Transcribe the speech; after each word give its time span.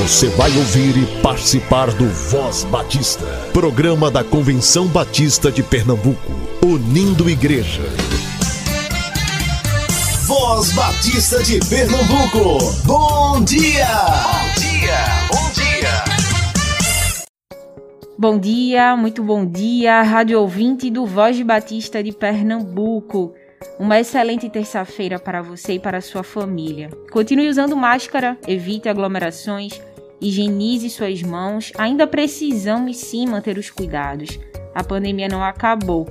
Você 0.00 0.28
vai 0.30 0.50
ouvir 0.56 0.96
e 0.96 1.04
participar 1.20 1.92
do 1.92 2.08
Voz 2.08 2.64
Batista, 2.64 3.26
programa 3.52 4.10
da 4.10 4.24
Convenção 4.24 4.86
Batista 4.86 5.52
de 5.52 5.62
Pernambuco, 5.62 6.32
unindo 6.64 7.28
igreja. 7.28 7.82
Voz 10.26 10.72
Batista 10.72 11.42
de 11.42 11.60
Pernambuco, 11.68 12.72
bom 12.86 13.44
dia! 13.44 13.86
Bom 13.86 14.58
dia, 14.58 15.04
bom 15.28 15.50
dia! 15.52 16.04
Bom 18.18 18.38
dia, 18.38 18.96
muito 18.96 19.22
bom 19.22 19.44
dia, 19.44 20.00
rádio 20.00 20.40
ouvinte 20.40 20.90
do 20.90 21.04
Voz 21.04 21.38
Batista 21.42 22.02
de 22.02 22.12
Pernambuco. 22.12 23.34
Uma 23.78 24.00
excelente 24.00 24.48
terça-feira 24.48 25.18
para 25.18 25.42
você 25.42 25.74
e 25.74 25.78
para 25.78 26.00
sua 26.00 26.22
família. 26.22 26.88
Continue 27.12 27.50
usando 27.50 27.76
máscara, 27.76 28.38
evite 28.46 28.88
aglomerações, 28.88 29.78
higienize 30.20 30.90
suas 30.90 31.22
mãos. 31.22 31.72
Ainda 31.78 32.06
precisamos 32.06 32.96
sim 32.98 33.26
manter 33.26 33.56
os 33.58 33.70
cuidados. 33.70 34.38
A 34.74 34.84
pandemia 34.84 35.28
não 35.28 35.42
acabou. 35.42 36.06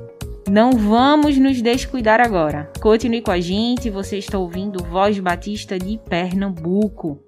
Não 0.50 0.72
vamos 0.72 1.38
nos 1.38 1.62
descuidar 1.62 2.20
agora. 2.20 2.72
Continue 2.81 3.22
com 3.22 3.30
a 3.31 3.40
gente, 3.40 3.90
você 3.90 4.17
está 4.17 4.38
ouvindo 4.40 4.84
Voz 4.84 5.20
Batista 5.20 5.77
de 5.77 6.00
Pernambuco. 6.09 7.20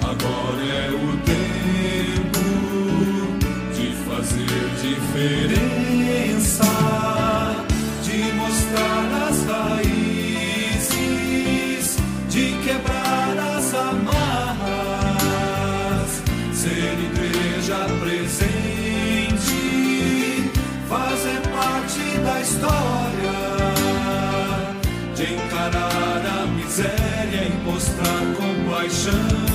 Agora 0.00 0.62
é 0.64 0.88
o 0.90 1.16
tempo 1.26 2.40
de 3.74 3.92
fazer 4.06 4.46
diferença. 4.80 6.64
História 22.42 23.38
de 25.14 25.34
encarar 25.34 26.42
a 26.42 26.46
miséria 26.46 27.44
e 27.46 27.52
mostrar 27.64 28.20
compaixão, 28.36 29.51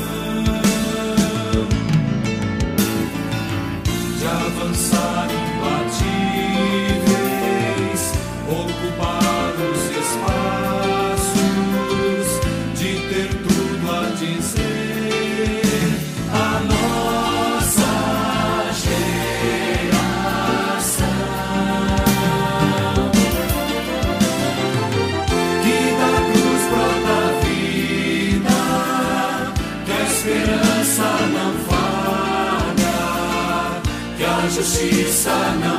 que 34.76 35.06
a 35.28 35.77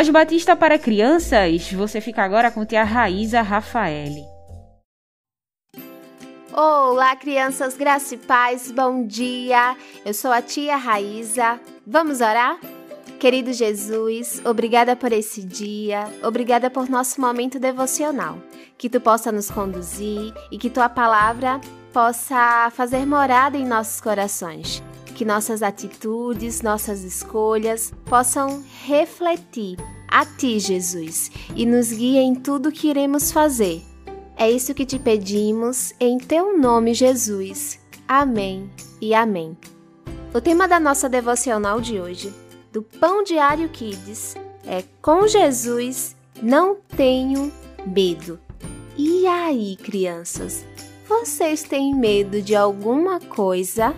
Voz 0.00 0.08
Batista 0.08 0.56
para 0.56 0.78
crianças, 0.78 1.70
você 1.72 2.00
fica 2.00 2.22
agora 2.22 2.50
com 2.50 2.64
tia 2.64 2.82
Raíza 2.82 3.42
Rafaele. 3.42 4.22
Olá, 6.50 7.14
crianças, 7.16 7.76
graça 7.76 8.14
e 8.14 8.16
paz, 8.16 8.70
bom 8.70 9.06
dia. 9.06 9.76
Eu 10.02 10.14
sou 10.14 10.32
a 10.32 10.40
tia 10.40 10.76
Raíza. 10.76 11.60
Vamos 11.86 12.22
orar? 12.22 12.58
Querido 13.18 13.52
Jesus, 13.52 14.40
obrigada 14.42 14.96
por 14.96 15.12
esse 15.12 15.42
dia, 15.42 16.08
obrigada 16.22 16.70
por 16.70 16.88
nosso 16.88 17.20
momento 17.20 17.58
devocional. 17.58 18.38
Que 18.78 18.88
tu 18.88 19.02
possa 19.02 19.30
nos 19.30 19.50
conduzir 19.50 20.32
e 20.50 20.56
que 20.56 20.70
tua 20.70 20.88
palavra 20.88 21.60
possa 21.92 22.70
fazer 22.70 23.04
morada 23.04 23.58
em 23.58 23.66
nossos 23.66 24.00
corações. 24.00 24.82
Que 25.20 25.24
nossas 25.26 25.62
atitudes, 25.62 26.62
nossas 26.62 27.04
escolhas 27.04 27.92
possam 28.06 28.64
refletir 28.86 29.76
a 30.08 30.24
ti, 30.24 30.58
Jesus, 30.58 31.30
e 31.54 31.66
nos 31.66 31.92
guie 31.92 32.16
em 32.16 32.34
tudo 32.34 32.72
que 32.72 32.88
iremos 32.88 33.30
fazer. 33.30 33.82
É 34.34 34.50
isso 34.50 34.72
que 34.72 34.86
te 34.86 34.98
pedimos 34.98 35.92
em 36.00 36.16
teu 36.16 36.58
nome, 36.58 36.94
Jesus. 36.94 37.78
Amém 38.08 38.70
e 38.98 39.12
amém. 39.12 39.54
O 40.32 40.40
tema 40.40 40.66
da 40.66 40.80
nossa 40.80 41.06
devocional 41.06 41.82
de 41.82 42.00
hoje, 42.00 42.32
do 42.72 42.80
Pão 42.80 43.22
Diário 43.22 43.68
Kids, 43.68 44.36
é 44.66 44.82
Com 45.02 45.28
Jesus 45.28 46.16
não 46.42 46.78
tenho 46.96 47.52
medo. 47.86 48.40
E 48.96 49.26
aí, 49.26 49.76
crianças? 49.76 50.64
Vocês 51.06 51.62
têm 51.62 51.94
medo 51.94 52.40
de 52.40 52.56
alguma 52.56 53.20
coisa? 53.20 53.94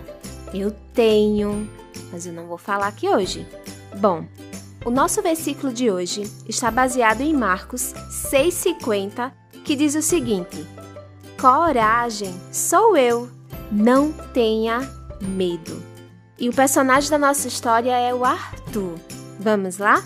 Eu 0.53 0.71
tenho, 0.93 1.67
mas 2.11 2.25
eu 2.25 2.33
não 2.33 2.45
vou 2.45 2.57
falar 2.57 2.87
aqui 2.87 3.09
hoje. 3.09 3.47
Bom, 3.97 4.25
o 4.85 4.91
nosso 4.91 5.21
versículo 5.21 5.71
de 5.71 5.89
hoje 5.89 6.29
está 6.47 6.69
baseado 6.69 7.21
em 7.21 7.33
Marcos 7.33 7.93
6,50, 8.31 9.31
que 9.63 9.75
diz 9.75 9.95
o 9.95 10.01
seguinte: 10.01 10.65
Coragem, 11.39 12.33
sou 12.51 12.95
eu, 12.97 13.29
não 13.71 14.11
tenha 14.33 14.81
medo. 15.21 15.81
E 16.37 16.49
o 16.49 16.53
personagem 16.53 17.09
da 17.09 17.17
nossa 17.17 17.47
história 17.47 17.97
é 17.97 18.13
o 18.13 18.25
Arthur. 18.25 18.99
Vamos 19.39 19.77
lá? 19.77 20.03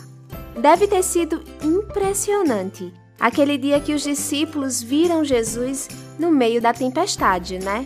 Deve 0.59 0.87
ter 0.87 1.03
sido 1.03 1.43
impressionante 1.61 2.93
aquele 3.19 3.57
dia 3.57 3.79
que 3.79 3.93
os 3.93 4.03
discípulos 4.03 4.81
viram 4.81 5.25
Jesus 5.25 5.87
no 6.19 6.31
meio 6.31 6.61
da 6.61 6.73
tempestade, 6.73 7.59
né? 7.59 7.85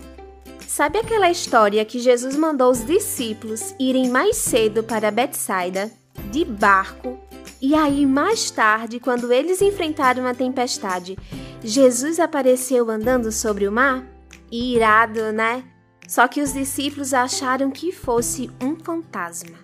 Sabe 0.74 1.00
aquela 1.00 1.30
história 1.30 1.84
que 1.84 2.00
Jesus 2.00 2.34
mandou 2.38 2.72
os 2.72 2.86
discípulos 2.86 3.76
irem 3.78 4.10
mais 4.10 4.38
cedo 4.38 4.82
para 4.82 5.12
Betsaida, 5.12 5.92
de 6.32 6.46
barco, 6.46 7.20
e 7.62 7.76
aí 7.76 8.06
mais 8.06 8.50
tarde, 8.50 8.98
quando 8.98 9.34
eles 9.34 9.62
enfrentaram 9.62 10.26
a 10.26 10.34
tempestade, 10.34 11.18
Jesus 11.62 12.22
apareceu 12.22 12.90
andando 12.90 13.34
sobre 13.34 13.68
o 13.68 13.72
mar? 13.72 14.08
Irado, 14.50 15.34
né? 15.34 15.66
Só 16.08 16.26
que 16.26 16.42
os 16.42 16.54
discípulos 16.54 17.14
acharam 17.14 17.70
que 17.70 17.92
fosse 17.92 18.50
um 18.62 18.78
fantasma. 18.78 19.58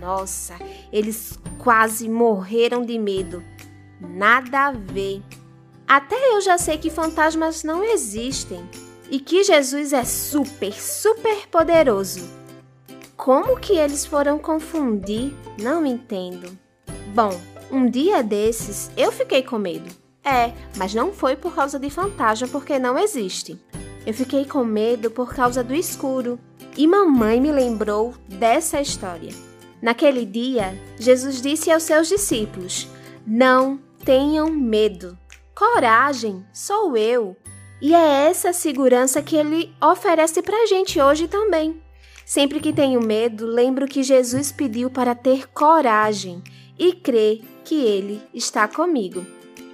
Nossa, 0.00 0.54
eles 0.90 1.38
quase 1.58 2.08
morreram 2.08 2.80
de 2.80 2.98
medo. 2.98 3.44
Nada 4.00 4.68
a 4.68 4.72
ver. 4.72 5.22
Até 5.86 6.16
eu 6.34 6.40
já 6.40 6.56
sei 6.56 6.78
que 6.78 6.88
fantasmas 6.88 7.62
não 7.62 7.84
existem 7.84 8.66
e 9.10 9.18
que 9.20 9.44
Jesus 9.44 9.92
é 9.92 10.04
super, 10.04 10.72
super 10.72 11.46
poderoso. 11.48 12.28
Como 13.16 13.58
que 13.58 13.74
eles 13.74 14.04
foram 14.04 14.38
confundir? 14.38 15.32
Não 15.60 15.86
entendo. 15.86 16.56
Bom, 17.14 17.40
um 17.70 17.88
dia 17.88 18.22
desses 18.22 18.90
eu 18.96 19.10
fiquei 19.10 19.42
com 19.42 19.58
medo. 19.58 19.90
É, 20.24 20.52
mas 20.76 20.92
não 20.92 21.12
foi 21.12 21.36
por 21.36 21.54
causa 21.54 21.78
de 21.78 21.88
fantasma, 21.88 22.48
porque 22.48 22.78
não 22.78 22.98
existe. 22.98 23.58
Eu 24.04 24.12
fiquei 24.12 24.44
com 24.44 24.64
medo 24.64 25.10
por 25.10 25.34
causa 25.34 25.62
do 25.62 25.74
escuro. 25.74 26.38
E 26.76 26.86
mamãe 26.86 27.40
me 27.40 27.50
lembrou 27.50 28.14
dessa 28.28 28.80
história. 28.80 29.32
Naquele 29.80 30.26
dia, 30.26 30.76
Jesus 30.98 31.40
disse 31.40 31.70
aos 31.70 31.84
seus 31.84 32.08
discípulos: 32.08 32.88
Não 33.26 33.78
tenham 34.04 34.50
medo. 34.50 35.16
Coragem, 35.54 36.44
sou 36.52 36.96
eu. 36.96 37.36
E 37.80 37.94
é 37.94 38.28
essa 38.28 38.52
segurança 38.52 39.20
que 39.20 39.36
ele 39.36 39.72
oferece 39.82 40.42
pra 40.42 40.66
gente 40.66 41.00
hoje 41.00 41.28
também. 41.28 41.80
Sempre 42.24 42.58
que 42.58 42.72
tenho 42.72 43.00
medo, 43.00 43.46
lembro 43.46 43.86
que 43.86 44.02
Jesus 44.02 44.50
pediu 44.50 44.90
para 44.90 45.14
ter 45.14 45.48
coragem 45.48 46.42
e 46.78 46.92
crer 46.92 47.42
que 47.64 47.74
ele 47.74 48.20
está 48.34 48.66
comigo. 48.66 49.24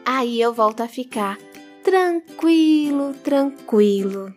Aí 0.05 0.41
eu 0.41 0.53
volto 0.53 0.83
a 0.83 0.89
ficar 0.89 1.39
tranquilo, 1.83 3.15
tranquilo. 3.23 4.35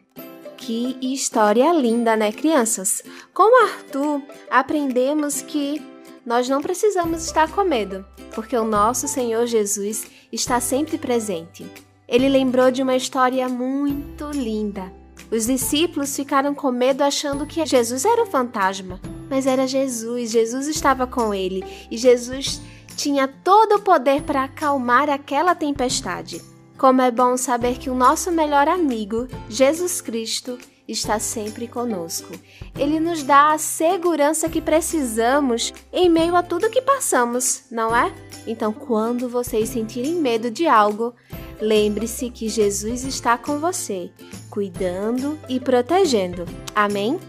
Que 0.58 0.98
história 1.02 1.72
linda, 1.74 2.16
né, 2.16 2.32
crianças? 2.32 3.04
Com 3.34 3.64
Arthur, 3.64 4.22
aprendemos 4.50 5.42
que 5.42 5.82
nós 6.26 6.48
não 6.50 6.62
precisamos 6.62 7.26
estar 7.26 7.52
com 7.52 7.64
medo, 7.64 8.06
porque 8.34 8.56
o 8.56 8.64
nosso 8.64 9.08
Senhor 9.08 9.46
Jesus 9.46 10.08
está 10.32 10.60
sempre 10.60 10.98
presente. 10.98 11.66
Ele 12.08 12.30
lembrou 12.30 12.72
de 12.72 12.84
uma 12.84 12.96
história 12.96 13.48
muito 13.50 14.30
linda. 14.32 14.92
Os 15.32 15.48
discípulos 15.48 16.16
ficaram 16.16 16.54
com 16.54 16.72
medo 16.72 17.04
achando 17.04 17.46
que 17.46 17.66
Jesus 17.66 18.06
era 18.06 18.24
um 18.24 18.28
fantasma, 18.28 19.00
mas 19.30 19.48
era 19.48 19.68
Jesus, 19.68 20.32
Jesus 20.32 20.68
estava 20.68 21.08
com 21.08 21.34
ele 21.34 21.64
e 21.90 21.98
Jesus 21.98 22.62
tinha 22.96 23.28
todo 23.28 23.76
o 23.76 23.82
poder 23.82 24.22
para 24.22 24.44
acalmar 24.44 25.10
aquela 25.10 25.56
tempestade. 25.56 26.42
Como 26.78 27.02
é 27.02 27.10
bom 27.10 27.38
saber 27.38 27.78
que 27.78 27.90
o 27.90 27.96
nosso 27.96 28.32
melhor 28.32 28.68
amigo, 28.68 29.28
Jesus 29.50 30.02
Cristo, 30.02 30.58
está 30.88 31.20
sempre 31.20 31.68
conosco. 31.68 32.34
Ele 32.78 33.00
nos 33.00 33.24
dá 33.24 33.54
a 33.54 33.58
segurança 33.58 34.50
que 34.50 34.62
precisamos 34.62 35.74
em 35.92 36.10
meio 36.10 36.36
a 36.36 36.44
tudo 36.44 36.70
que 36.70 36.82
passamos, 36.82 37.64
não 37.72 37.96
é? 37.96 38.14
Então, 38.46 38.72
quando 38.72 39.28
vocês 39.28 39.70
sentirem 39.70 40.16
medo 40.16 40.52
de 40.52 40.68
algo, 40.68 41.16
lembre-se 41.60 42.30
que 42.30 42.50
Jesus 42.50 43.04
está 43.04 43.38
com 43.38 43.60
você, 43.60 44.10
cuidando 44.50 45.40
e 45.48 45.60
protegendo. 45.60 46.46
Amém? 46.76 47.20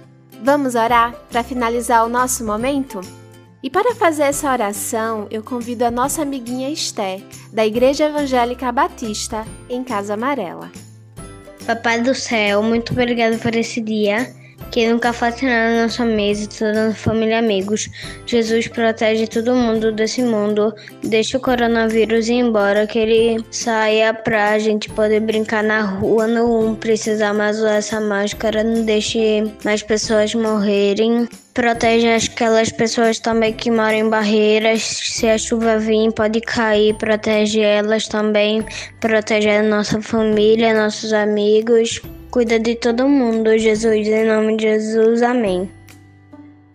Vamos 0.43 0.75
orar 0.75 1.14
para 1.31 1.43
finalizar 1.43 2.05
o 2.05 2.08
nosso 2.08 2.44
momento? 2.44 3.00
E 3.62 3.70
para 3.70 3.94
fazer 3.94 4.25
essa 4.25 4.52
oração, 4.52 5.26
eu 5.31 5.43
convido 5.43 5.84
a 5.84 5.90
nossa 5.90 6.23
amiguinha 6.23 6.70
Esté, 6.70 7.20
da 7.52 7.67
Igreja 7.67 8.05
Evangélica 8.05 8.70
Batista, 8.70 9.44
em 9.69 9.82
Casa 9.82 10.14
Amarela. 10.14 10.70
Papai 11.67 12.00
do 12.00 12.14
céu, 12.14 12.62
muito 12.62 12.93
obrigado 12.93 13.40
por 13.40 13.56
esse 13.56 13.81
dia. 13.81 14.32
Que 14.70 14.88
nunca 14.88 15.12
falte 15.12 15.46
na 15.46 15.82
nossa 15.82 16.04
mesa, 16.04 16.48
toda 16.48 16.88
a 16.88 16.94
família 16.94 17.36
e 17.36 17.38
amigos. 17.38 17.88
Jesus 18.26 18.68
protege 18.68 19.26
todo 19.26 19.54
mundo 19.54 19.90
desse 19.92 20.22
mundo. 20.22 20.74
Deixa 21.02 21.38
o 21.38 21.40
coronavírus 21.40 22.28
ir 22.28 22.34
embora, 22.34 22.86
que 22.86 22.98
ele 22.98 23.44
saia 23.50 24.12
pra 24.12 24.58
gente 24.58 24.90
poder 24.90 25.20
brincar 25.20 25.62
na 25.62 25.82
rua, 25.82 26.26
não 26.26 26.74
precisar 26.74 27.32
mais 27.32 27.58
usar 27.58 27.74
essa 27.74 28.00
máscara, 28.00 28.62
não 28.62 28.84
deixe 28.84 29.44
mais 29.64 29.82
pessoas 29.82 30.34
morrerem. 30.34 31.28
Protege 31.56 32.06
aquelas 32.12 32.70
pessoas 32.70 33.18
também 33.18 33.50
que 33.50 33.70
moram 33.70 33.94
em 33.94 34.10
barreiras. 34.10 34.82
Se 34.82 35.26
a 35.26 35.38
chuva 35.38 35.78
vir, 35.78 36.12
pode 36.12 36.38
cair. 36.42 36.94
Protege 36.96 37.62
elas 37.62 38.06
também. 38.06 38.62
Protege 39.00 39.48
a 39.48 39.62
nossa 39.62 40.02
família, 40.02 40.74
nossos 40.74 41.14
amigos. 41.14 42.02
Cuida 42.30 42.60
de 42.60 42.74
todo 42.74 43.08
mundo, 43.08 43.56
Jesus. 43.56 44.06
Em 44.06 44.26
nome 44.26 44.58
de 44.58 44.64
Jesus, 44.64 45.22
amém. 45.22 45.70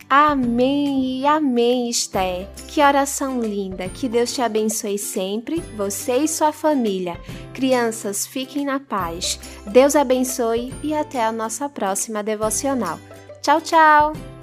Amém 0.10 1.20
e 1.20 1.28
amém, 1.28 1.88
Esté. 1.88 2.48
Que 2.68 2.82
oração 2.82 3.40
linda. 3.40 3.88
Que 3.88 4.10
Deus 4.10 4.34
te 4.34 4.42
abençoe 4.42 4.98
sempre, 4.98 5.62
você 5.78 6.18
e 6.18 6.28
sua 6.28 6.52
família. 6.52 7.18
Crianças, 7.54 8.26
fiquem 8.26 8.66
na 8.66 8.80
paz. 8.80 9.40
Deus 9.68 9.96
abençoe 9.96 10.74
e 10.82 10.92
até 10.92 11.24
a 11.24 11.32
nossa 11.32 11.70
próxima 11.70 12.24
devocional. 12.24 13.00
Tchau, 13.44 13.62
tchau. 13.62 14.41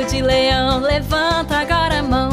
Medo 0.00 0.10
de 0.10 0.22
leão, 0.22 0.80
levanta 0.80 1.58
agora 1.58 1.98
a 1.98 2.02
mão. 2.02 2.30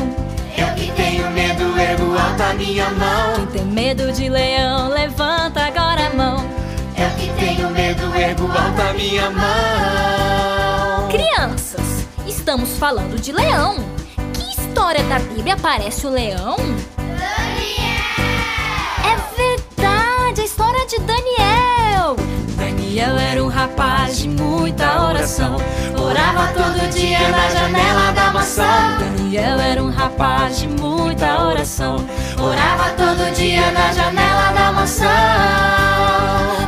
Eu 0.58 0.74
que 0.76 0.90
tenho 0.94 1.30
medo, 1.32 1.78
ergo 1.78 2.18
alto 2.18 2.42
a 2.42 2.54
minha 2.54 2.90
mão. 2.92 3.36
Quem 3.36 3.48
tem 3.48 3.66
medo 3.66 4.12
de 4.14 4.30
leão, 4.30 4.90
levanta 4.90 5.66
agora 5.66 6.08
a 6.08 6.14
mão. 6.14 6.38
Eu 6.96 7.10
que 7.18 7.30
tenho 7.40 7.70
medo, 7.72 8.16
ergo 8.16 8.46
alto 8.46 8.82
a 8.82 8.94
minha 8.94 9.30
mão. 9.30 11.08
Crianças, 11.10 12.08
estamos 12.26 12.78
falando 12.78 13.20
de 13.20 13.34
leão. 13.34 13.76
Que 14.34 14.62
história 14.62 15.04
da 15.04 15.20
Bíblia 15.20 15.56
aparece 15.56 16.08
o 16.08 16.10
leão? 16.10 16.56
Daniel 22.98 23.20
era 23.20 23.44
um 23.44 23.48
rapaz 23.48 24.18
de 24.18 24.28
muita 24.28 25.04
oração. 25.04 25.58
Orava 26.04 26.52
todo 26.52 26.90
dia 26.90 27.30
na 27.30 27.48
janela 27.48 28.12
da 28.12 28.34
maçã. 28.34 28.98
Daniel 28.98 29.60
era 29.60 29.84
um 29.84 29.92
rapaz 29.92 30.58
de 30.58 30.68
muita 30.68 31.44
oração. 31.44 31.98
Orava 32.42 32.90
todo 32.98 33.36
dia 33.36 33.70
na 33.70 33.94
janela 33.94 34.52
da 34.52 34.72
maçã. 34.72 35.06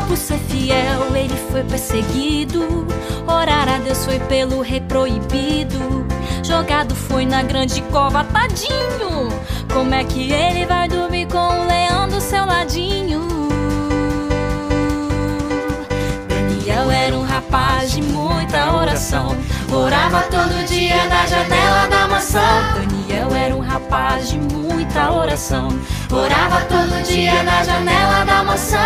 Por 0.08 0.16
ser 0.16 0.38
fiel, 0.38 1.16
ele 1.16 1.36
foi 1.52 1.64
perseguido. 1.64 2.86
Orar 3.26 3.68
a 3.68 3.80
Deus 3.80 4.06
foi 4.06 4.20
pelo 4.20 4.62
rei 4.62 4.82
proibido. 4.82 6.06
Jogado 6.44 6.94
foi 6.94 7.26
na 7.26 7.42
grande 7.42 7.82
cova, 7.92 8.24
tadinho. 8.26 9.30
Como 9.74 9.96
é 9.96 10.04
que 10.04 10.32
ele 10.32 10.68
vai 10.68 10.88
dormir 10.88 11.26
com 11.26 11.38
o 11.62 11.66
leão 11.66 12.08
do 12.08 12.22
seu 12.22 12.46
ladinho? 12.46 13.09
Rapaz 17.50 17.92
de 17.92 18.02
muita 18.04 18.76
oração. 18.76 19.36
Orava 19.72 20.22
todo 20.30 20.68
dia 20.68 21.06
na 21.06 21.26
janela 21.26 21.88
da 21.88 22.08
maçã. 22.08 22.42
Daniel 22.76 23.36
era 23.36 23.56
um 23.56 23.60
rapaz 23.60 24.30
de 24.30 24.38
muita 24.38 25.12
oração. 25.12 25.70
Orava 26.12 26.62
todo 26.66 27.04
dia 27.04 27.42
na 27.42 27.64
janela 27.64 28.24
da 28.24 28.44
maçã. 28.44 28.78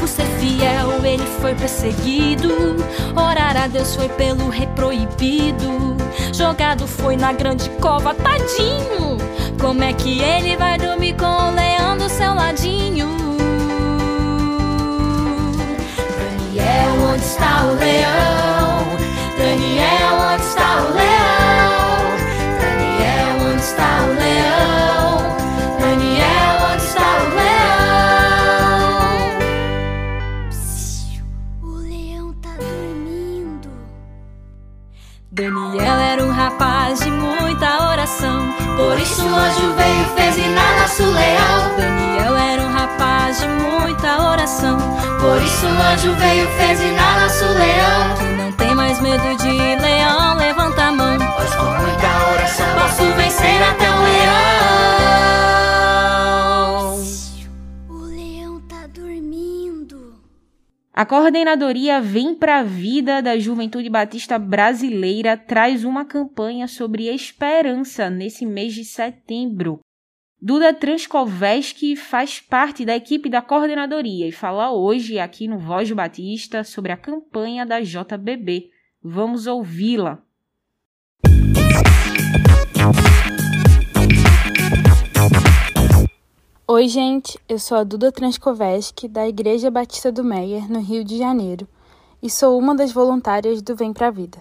Por 0.00 0.08
ser 0.08 0.26
fiel, 0.40 1.04
ele 1.04 1.24
foi 1.40 1.54
perseguido. 1.54 2.76
Orar 3.14 3.56
a 3.56 3.68
Deus 3.68 3.94
foi 3.94 4.08
pelo 4.08 4.48
rei 4.48 4.66
proibido. 4.74 5.96
Jogado 6.32 6.86
foi 6.88 7.16
na 7.16 7.32
grande 7.32 7.70
cova, 7.80 8.12
tadinho. 8.12 9.18
Como 9.60 9.84
é 9.84 9.92
que 9.92 10.20
ele 10.20 10.56
vai 10.56 10.76
dormir 10.78 11.14
com 11.14 11.26
o 11.26 11.54
leão 11.54 11.96
do 11.96 12.08
seu 12.08 12.34
ladinho? 12.34 13.27
Daniel, 16.58 17.12
onde 17.12 17.24
está 17.24 17.64
o 17.66 17.74
leão? 17.76 18.57
Por 45.58 45.66
isso 45.66 45.74
o 45.74 45.82
anjo 45.82 46.14
veio 46.14 46.44
e 46.44 46.46
fez 46.56 46.80
rinar 46.80 47.20
nosso 47.20 47.44
leão. 47.44 48.14
Quem 48.16 48.36
não 48.36 48.52
tem 48.52 48.72
mais 48.76 49.00
medo 49.00 49.36
de 49.38 49.50
leão, 49.50 50.36
levanta 50.36 50.84
a 50.84 50.92
mão. 50.92 51.18
Pois 51.36 51.52
com 51.56 51.64
muita 51.64 52.06
oração 52.32 52.66
posso 52.74 53.02
vencer 53.16 53.60
até 53.64 53.90
o 53.90 54.02
leão. 54.04 54.68
O 57.88 58.04
leão 58.04 58.60
tá 58.68 58.86
dormindo. 58.86 60.20
A 60.94 61.04
coordenadoria 61.04 62.00
Vem 62.00 62.36
pra 62.36 62.62
Vida 62.62 63.20
da 63.20 63.36
Juventude 63.36 63.90
Batista 63.90 64.38
Brasileira 64.38 65.36
traz 65.36 65.82
uma 65.84 66.04
campanha 66.04 66.68
sobre 66.68 67.12
esperança 67.12 68.08
nesse 68.08 68.46
mês 68.46 68.72
de 68.74 68.84
setembro. 68.84 69.80
Duda 70.40 70.72
Transkovski 70.72 71.96
faz 71.96 72.38
parte 72.38 72.84
da 72.84 72.94
equipe 72.94 73.28
da 73.28 73.42
coordenadoria 73.42 74.28
e 74.28 74.30
fala 74.30 74.70
hoje 74.70 75.18
aqui 75.18 75.48
no 75.48 75.58
Voz 75.58 75.90
Batista 75.90 76.62
sobre 76.62 76.92
a 76.92 76.96
campanha 76.96 77.66
da 77.66 77.80
JBB. 77.80 78.70
Vamos 79.02 79.48
ouvi-la. 79.48 80.22
Oi, 86.68 86.86
gente, 86.86 87.36
eu 87.48 87.58
sou 87.58 87.76
a 87.76 87.82
Duda 87.82 88.12
Transkovski, 88.12 89.08
da 89.08 89.26
Igreja 89.26 89.72
Batista 89.72 90.12
do 90.12 90.22
Meier, 90.22 90.70
no 90.70 90.78
Rio 90.78 91.02
de 91.02 91.18
Janeiro, 91.18 91.66
e 92.22 92.30
sou 92.30 92.56
uma 92.56 92.76
das 92.76 92.92
voluntárias 92.92 93.60
do 93.60 93.74
Vem 93.74 93.92
Pra 93.92 94.08
Vida. 94.08 94.38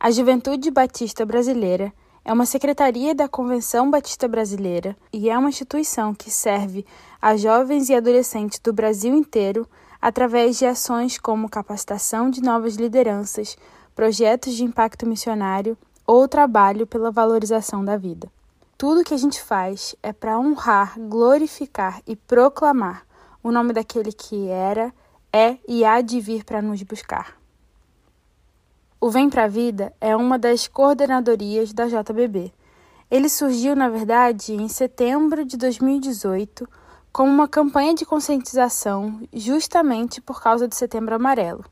A 0.00 0.10
Juventude 0.10 0.70
Batista 0.70 1.26
Brasileira 1.26 1.92
é 2.24 2.32
uma 2.32 2.46
secretaria 2.46 3.14
da 3.14 3.28
Convenção 3.28 3.90
Batista 3.90 4.26
Brasileira 4.26 4.96
e 5.12 5.28
é 5.28 5.36
uma 5.36 5.50
instituição 5.50 6.14
que 6.14 6.30
serve 6.30 6.86
a 7.20 7.36
jovens 7.36 7.90
e 7.90 7.94
adolescentes 7.94 8.58
do 8.58 8.72
Brasil 8.72 9.14
inteiro 9.14 9.68
através 10.00 10.58
de 10.58 10.64
ações 10.64 11.18
como 11.18 11.50
capacitação 11.50 12.30
de 12.30 12.40
novas 12.40 12.76
lideranças, 12.76 13.58
projetos 13.94 14.54
de 14.54 14.64
impacto 14.64 15.06
missionário 15.06 15.76
ou 16.06 16.26
trabalho 16.26 16.86
pela 16.86 17.10
valorização 17.10 17.84
da 17.84 17.96
vida. 17.96 18.30
Tudo 18.78 19.04
que 19.04 19.14
a 19.14 19.18
gente 19.18 19.40
faz 19.40 19.94
é 20.02 20.12
para 20.12 20.38
honrar, 20.38 20.98
glorificar 20.98 22.00
e 22.06 22.16
proclamar 22.16 23.06
o 23.42 23.52
nome 23.52 23.74
daquele 23.74 24.12
que 24.12 24.48
era, 24.48 24.92
é 25.30 25.58
e 25.68 25.84
há 25.84 26.00
de 26.00 26.20
vir 26.20 26.44
para 26.44 26.62
nos 26.62 26.82
buscar. 26.82 27.43
O 29.04 29.10
Vem 29.10 29.28
Pra 29.28 29.46
Vida 29.46 29.92
é 30.00 30.16
uma 30.16 30.38
das 30.38 30.66
coordenadorias 30.66 31.74
da 31.74 31.84
JBB. 31.84 32.50
Ele 33.10 33.28
surgiu, 33.28 33.76
na 33.76 33.90
verdade, 33.90 34.54
em 34.54 34.66
setembro 34.66 35.44
de 35.44 35.58
2018 35.58 36.66
como 37.12 37.30
uma 37.30 37.46
campanha 37.46 37.94
de 37.94 38.06
conscientização 38.06 39.20
justamente 39.30 40.22
por 40.22 40.42
causa 40.42 40.66
do 40.66 40.74
Setembro 40.74 41.14
Amarelo, 41.14 41.66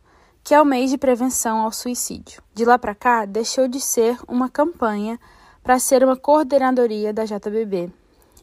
que 0.45 0.53
é 0.53 0.61
o 0.61 0.67
mês 0.67 0.91
de 0.91 0.99
prevenção 0.99 1.63
ao 1.63 1.73
suicídio. 1.73 2.43
De 2.53 2.67
lá 2.67 2.79
para 2.79 2.95
cá, 2.95 3.25
deixou 3.25 3.67
de 3.67 3.81
ser 3.81 4.19
uma 4.29 4.51
campanha 4.51 5.19
para 5.63 5.79
ser 5.79 6.05
uma 6.05 6.19
coordenadoria 6.19 7.15
da 7.15 7.25
JBB, 7.25 7.91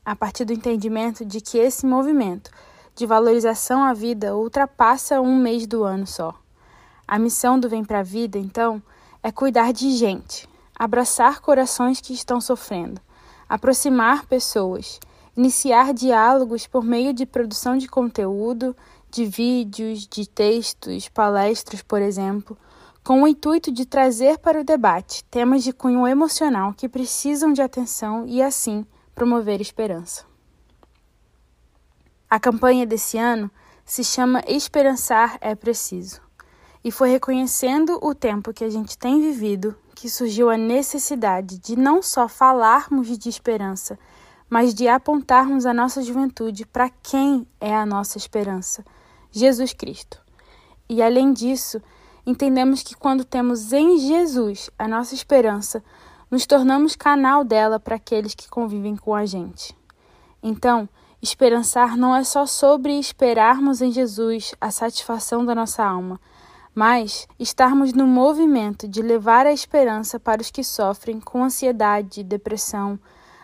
a 0.03 0.15
partir 0.15 0.45
do 0.45 0.53
entendimento 0.53 1.23
de 1.23 1.39
que 1.41 1.59
esse 1.59 1.85
movimento 1.85 2.49
de 2.95 3.05
valorização 3.05 3.83
à 3.83 3.93
vida 3.93 4.35
ultrapassa 4.35 5.21
um 5.21 5.37
mês 5.37 5.67
do 5.67 5.83
ano 5.83 6.07
só. 6.07 6.33
A 7.11 7.17
missão 7.17 7.59
do 7.59 7.67
Vem 7.67 7.83
Pra 7.83 8.03
Vida, 8.03 8.37
então, 8.37 8.79
é 9.23 9.31
cuidar 9.31 9.73
de 9.73 9.89
gente, 9.97 10.47
abraçar 10.77 11.41
corações 11.41 11.99
que 11.99 12.13
estão 12.13 12.39
sofrendo, 12.39 13.01
aproximar 13.49 14.27
pessoas, 14.27 14.99
iniciar 15.35 15.91
diálogos 15.91 16.67
por 16.67 16.83
meio 16.83 17.11
de 17.11 17.25
produção 17.25 17.79
de 17.79 17.87
conteúdo, 17.87 18.77
de 19.09 19.25
vídeos, 19.25 20.05
de 20.07 20.29
textos, 20.29 21.09
palestras, 21.09 21.81
por 21.81 21.99
exemplo, 21.99 22.55
com 23.03 23.23
o 23.23 23.27
intuito 23.27 23.71
de 23.71 23.87
trazer 23.87 24.37
para 24.37 24.61
o 24.61 24.63
debate 24.63 25.23
temas 25.31 25.63
de 25.63 25.73
cunho 25.73 26.05
emocional 26.05 26.75
que 26.75 26.87
precisam 26.87 27.51
de 27.51 27.63
atenção 27.63 28.27
e, 28.27 28.39
assim, 28.39 28.85
promover 29.15 29.59
esperança. 29.59 30.25
A 32.29 32.39
campanha 32.39 32.85
desse 32.85 33.17
ano 33.17 33.49
se 33.83 34.03
chama 34.03 34.43
Esperançar 34.47 35.39
é 35.41 35.55
Preciso. 35.55 36.28
E 36.83 36.91
foi 36.91 37.09
reconhecendo 37.09 37.99
o 38.01 38.15
tempo 38.15 38.53
que 38.53 38.63
a 38.63 38.69
gente 38.69 38.97
tem 38.97 39.19
vivido 39.19 39.75
que 39.99 40.09
surgiu 40.09 40.49
a 40.49 40.55
necessidade 40.55 41.57
de 41.57 41.75
não 41.75 42.01
só 42.01 42.29
falarmos 42.29 43.17
de 43.17 43.27
esperança, 43.27 43.99
mas 44.49 44.73
de 44.73 44.87
apontarmos 44.87 45.65
a 45.65 45.73
nossa 45.73 46.01
juventude 46.01 46.65
para 46.65 46.89
quem 46.89 47.45
é 47.59 47.75
a 47.75 47.85
nossa 47.85 48.17
esperança: 48.17 48.85
Jesus 49.29 49.73
Cristo. 49.73 50.21
E 50.87 51.03
além 51.03 51.33
disso, 51.33 51.81
entendemos 52.25 52.81
que 52.81 52.95
quando 52.95 53.25
temos 53.25 53.73
em 53.73 53.97
Jesus 53.97 54.69
a 54.79 54.87
nossa 54.87 55.13
esperança, 55.13 55.83
nos 56.31 56.45
tornamos 56.45 56.95
canal 56.95 57.43
dela 57.43 57.77
para 57.77 57.97
aqueles 57.97 58.33
que 58.33 58.49
convivem 58.49 58.95
com 58.95 59.13
a 59.13 59.25
gente. 59.25 59.77
Então, 60.41 60.87
esperançar 61.21 61.97
não 61.97 62.15
é 62.15 62.23
só 62.23 62.45
sobre 62.45 62.97
esperarmos 62.97 63.81
em 63.81 63.91
Jesus 63.91 64.55
a 64.61 64.71
satisfação 64.71 65.45
da 65.45 65.53
nossa 65.53 65.83
alma 65.83 66.19
mas 66.79 67.27
estarmos 67.37 67.91
no 67.91 68.07
movimento 68.07 68.87
de 68.87 69.01
levar 69.01 69.45
a 69.45 69.51
esperança 69.51 70.17
para 70.17 70.41
os 70.41 70.49
que 70.49 70.63
sofrem 70.63 71.19
com 71.19 71.43
ansiedade, 71.43 72.23
depressão, 72.23 72.97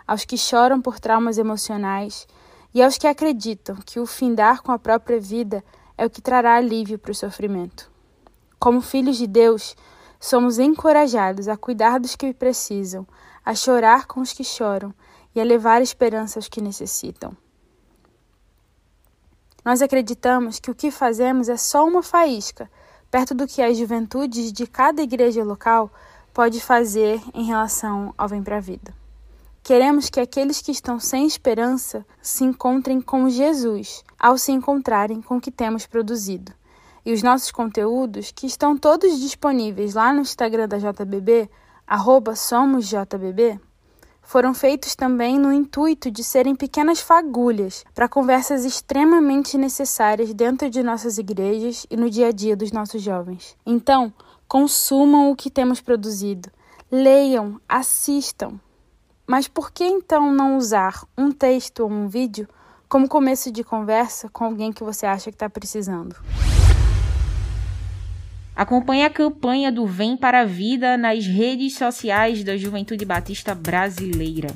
aos 0.07 0.23
que 0.23 0.37
choram 0.37 0.79
por 0.79 1.01
traumas 1.01 1.37
emocionais 1.37 2.25
e 2.73 2.81
aos 2.81 2.97
que 2.97 3.05
acreditam 3.05 3.75
que 3.85 3.99
o 3.99 4.05
findar 4.05 4.63
com 4.63 4.71
a 4.71 4.79
própria 4.79 5.19
vida 5.19 5.61
é 5.97 6.05
o 6.05 6.09
que 6.09 6.21
trará 6.21 6.55
alívio 6.55 6.97
para 6.97 7.11
o 7.11 7.13
sofrimento. 7.13 7.91
Como 8.57 8.79
filhos 8.79 9.17
de 9.17 9.27
Deus, 9.27 9.75
somos 10.17 10.57
encorajados 10.57 11.49
a 11.49 11.57
cuidar 11.57 11.99
dos 11.99 12.15
que 12.15 12.33
precisam, 12.33 13.05
a 13.45 13.53
chorar 13.53 14.07
com 14.07 14.21
os 14.21 14.31
que 14.31 14.45
choram 14.45 14.93
e 15.35 15.41
a 15.41 15.43
levar 15.43 15.81
esperança 15.81 16.39
aos 16.39 16.47
que 16.47 16.61
necessitam. 16.61 17.35
Nós 19.65 19.81
acreditamos 19.81 20.57
que 20.57 20.71
o 20.71 20.75
que 20.75 20.89
fazemos 20.89 21.49
é 21.49 21.57
só 21.57 21.85
uma 21.85 22.01
faísca 22.01 22.71
perto 23.15 23.33
do 23.33 23.47
que 23.47 23.61
as 23.61 23.77
juventudes 23.77 24.51
de 24.51 24.67
cada 24.67 25.01
igreja 25.01 25.41
local 25.41 25.89
pode 26.33 26.59
fazer 26.59 27.21
em 27.33 27.45
relação 27.45 28.13
ao 28.17 28.27
Vem 28.27 28.43
para 28.43 28.57
a 28.57 28.59
Vida. 28.59 28.93
Queremos 29.63 30.09
que 30.09 30.19
aqueles 30.19 30.61
que 30.61 30.69
estão 30.69 30.99
sem 30.99 31.25
esperança 31.25 32.05
se 32.21 32.43
encontrem 32.43 32.99
com 32.99 33.29
Jesus 33.29 34.03
ao 34.19 34.37
se 34.37 34.51
encontrarem 34.51 35.21
com 35.21 35.37
o 35.37 35.39
que 35.39 35.49
temos 35.49 35.87
produzido. 35.87 36.51
E 37.05 37.13
os 37.13 37.23
nossos 37.23 37.51
conteúdos, 37.51 38.33
que 38.35 38.47
estão 38.47 38.77
todos 38.77 39.17
disponíveis 39.17 39.93
lá 39.93 40.11
no 40.11 40.19
Instagram 40.19 40.67
da 40.67 40.77
JBB, 40.77 41.49
arroba 41.87 42.35
SomosJBB, 42.35 43.61
foram 44.25 44.53
feitos 44.53 44.95
também 44.95 45.39
no 45.39 45.53
intuito 45.53 46.09
de 46.09 46.23
serem 46.23 46.55
pequenas 46.55 46.99
fagulhas 46.99 47.85
para 47.93 48.09
conversas 48.09 48.65
extremamente 48.65 49.57
necessárias 49.57 50.33
dentro 50.33 50.69
de 50.69 50.81
nossas 50.83 51.17
igrejas 51.17 51.85
e 51.89 51.95
no 51.95 52.09
dia 52.09 52.27
a 52.27 52.31
dia 52.31 52.55
dos 52.55 52.71
nossos 52.71 53.01
jovens. 53.01 53.55
Então, 53.65 54.11
consumam 54.47 55.31
o 55.31 55.35
que 55.35 55.49
temos 55.49 55.79
produzido, 55.79 56.49
leiam, 56.91 57.61
assistam. 57.69 58.59
Mas 59.27 59.47
por 59.47 59.71
que 59.71 59.83
então 59.83 60.31
não 60.31 60.57
usar 60.57 61.03
um 61.17 61.31
texto 61.31 61.81
ou 61.81 61.89
um 61.89 62.07
vídeo 62.07 62.47
como 62.89 63.07
começo 63.07 63.51
de 63.51 63.63
conversa 63.63 64.29
com 64.29 64.45
alguém 64.45 64.71
que 64.71 64.83
você 64.83 65.05
acha 65.05 65.31
que 65.31 65.35
está 65.35 65.49
precisando? 65.49 66.15
Acompanhe 68.55 69.03
a 69.03 69.09
campanha 69.09 69.69
do 69.69 69.85
Vem 69.85 70.15
para 70.15 70.41
a 70.41 70.45
Vida 70.45 70.95
nas 70.95 71.25
redes 71.25 71.75
sociais 71.77 72.41
da 72.41 72.55
Juventude 72.55 73.03
Batista 73.03 73.53
Brasileira. 73.53 74.47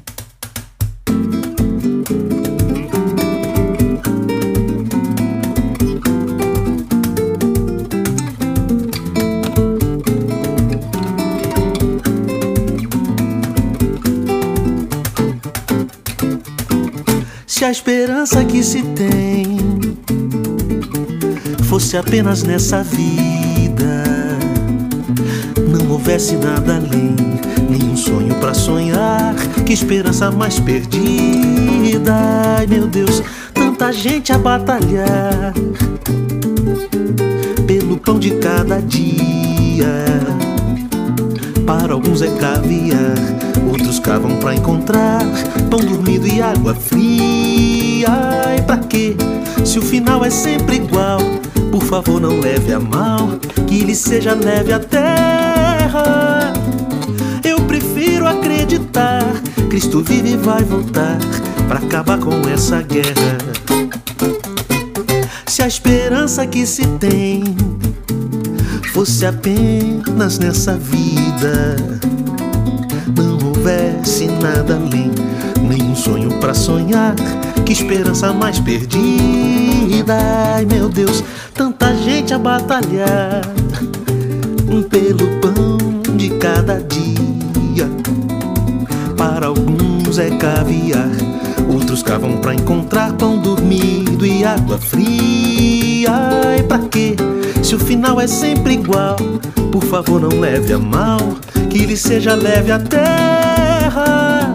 Se 17.46 17.66
a 17.66 17.72
esperança 17.72 18.46
que 18.46 18.64
se 18.64 18.82
tem 18.94 19.58
fosse 21.68 21.98
apenas 21.98 22.44
nessa 22.44 22.82
vida 22.82 23.39
não 25.68 25.92
houvesse 25.92 26.36
nada 26.36 26.76
além, 26.76 27.16
nenhum 27.70 27.96
sonho 27.96 28.36
para 28.36 28.54
sonhar, 28.54 29.36
que 29.66 29.74
esperança 29.74 30.32
mais 30.32 30.60
perdida. 30.60 32.14
Ai 32.58 32.68
meu 32.68 32.88
Deus, 32.88 33.22
tanta 33.54 33.92
gente 33.92 34.32
a 34.32 34.38
batalhar 34.38 35.54
pelo 37.68 37.98
pão 37.98 38.20
de 38.20 38.32
cada 38.32 38.82
dia. 38.82 40.06
Para 41.66 41.94
alguns 41.94 42.22
é 42.22 42.30
caviar, 42.30 43.16
outros 43.68 44.00
cavam 44.00 44.38
para 44.38 44.56
encontrar 44.56 45.22
pão 45.70 45.80
dormido 45.80 46.28
e 46.28 46.42
água 46.42 46.74
fria. 46.74 48.08
Ai, 48.48 48.62
pra 48.64 48.78
quê? 48.78 49.16
Se 49.64 49.78
o 49.78 49.82
final 49.82 50.26
é 50.26 50.30
sempre 50.32 50.78
igual, 50.78 51.20
por 51.80 51.88
favor 51.88 52.20
não 52.20 52.40
leve 52.40 52.74
a 52.74 52.80
mal, 52.80 53.40
que 53.66 53.80
lhe 53.80 53.96
seja 53.96 54.34
leve 54.34 54.74
a 54.74 54.80
terra. 54.80 56.54
Eu 57.44 57.62
prefiro 57.62 58.28
acreditar, 58.28 59.24
Cristo 59.70 60.04
vive 60.04 60.34
e 60.34 60.38
vai 60.38 60.62
voltar 60.64 61.18
para 61.68 61.80
acabar 61.80 62.20
com 62.20 62.48
essa 62.50 62.82
guerra. 62.82 63.38
Se 65.48 65.64
a 65.64 65.68
esperança 65.68 66.46
que 66.46 66.66
se 66.66 66.86
tem 67.00 67.44
fosse 68.94 69.26
apenas 69.26 70.38
nessa 70.38 70.76
vida, 70.76 71.78
não 73.16 73.48
houvesse 73.48 74.28
nada 74.28 74.76
além, 74.76 75.12
nenhum 75.62 75.96
sonho 75.96 76.40
para 76.40 76.54
sonhar, 76.54 77.16
que 77.66 77.72
esperança 77.72 78.34
mais 78.34 78.60
perdida. 78.60 79.69
Ai 79.92 80.66
meu 80.66 80.88
Deus, 80.88 81.24
tanta 81.54 81.96
gente 81.96 82.32
a 82.32 82.38
batalhar 82.38 83.42
pelo 84.88 85.40
pão 85.42 86.16
de 86.16 86.30
cada 86.38 86.80
dia. 86.80 87.90
Para 89.18 89.48
alguns 89.48 90.20
é 90.20 90.30
caviar, 90.30 91.10
outros 91.68 92.04
cavam 92.04 92.38
para 92.38 92.54
encontrar 92.54 93.14
pão 93.14 93.40
dormido 93.40 94.28
e 94.28 94.46
água 94.46 94.78
fria. 94.78 96.12
Ai, 96.46 96.62
pra 96.62 96.80
quê? 96.80 97.16
Se 97.64 97.74
o 97.74 97.80
final 97.80 98.22
é 98.22 98.28
sempre 98.28 98.74
igual, 98.74 99.16
por 99.72 99.84
favor 99.84 100.22
não 100.22 100.40
leve 100.40 100.72
a 100.72 100.80
mal, 100.80 101.20
que 101.70 101.86
lhe 101.86 101.98
seja 101.98 102.36
leve 102.36 102.72
a 102.72 102.80
terra. 102.80 104.54